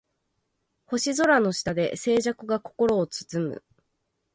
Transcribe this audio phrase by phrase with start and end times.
[0.87, 3.63] 星空の下で静寂が心を包む